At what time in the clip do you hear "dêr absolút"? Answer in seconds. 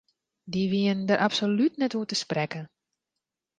1.07-1.73